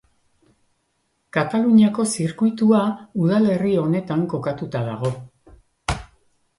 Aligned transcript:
Kataluniako 1.37 2.07
Zirkuitua 2.15 2.81
udalerri 3.27 3.77
honetan 3.85 4.27
kokatuta 4.35 4.87
dago. 4.93 5.17